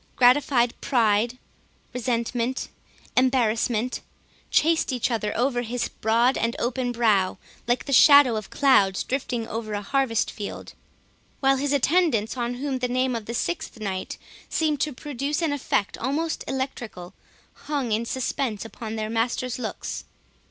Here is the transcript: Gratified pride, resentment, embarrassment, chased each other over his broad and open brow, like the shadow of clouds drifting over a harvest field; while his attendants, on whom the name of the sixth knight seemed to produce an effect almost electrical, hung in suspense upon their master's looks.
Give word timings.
Gratified 0.15 0.73
pride, 0.81 1.37
resentment, 1.93 2.69
embarrassment, 3.15 4.01
chased 4.49 4.91
each 4.91 5.11
other 5.11 5.31
over 5.37 5.61
his 5.61 5.89
broad 5.89 6.39
and 6.39 6.55
open 6.57 6.91
brow, 6.91 7.37
like 7.67 7.85
the 7.85 7.93
shadow 7.93 8.35
of 8.35 8.49
clouds 8.49 9.03
drifting 9.03 9.47
over 9.47 9.73
a 9.73 9.83
harvest 9.83 10.31
field; 10.31 10.73
while 11.39 11.57
his 11.57 11.71
attendants, 11.71 12.35
on 12.35 12.55
whom 12.55 12.79
the 12.79 12.87
name 12.87 13.15
of 13.15 13.27
the 13.27 13.35
sixth 13.35 13.79
knight 13.79 14.17
seemed 14.49 14.81
to 14.81 14.91
produce 14.91 15.39
an 15.39 15.53
effect 15.53 15.99
almost 15.99 16.43
electrical, 16.47 17.13
hung 17.67 17.91
in 17.91 18.03
suspense 18.03 18.65
upon 18.65 18.95
their 18.95 19.07
master's 19.11 19.59
looks. 19.59 20.05